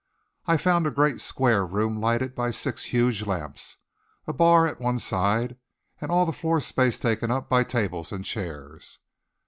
[0.47, 3.77] I found a great square room lighted by six huge lamps,
[4.25, 5.57] a bar at one side,
[5.99, 8.97] and all the floor space taken up by tables and chairs.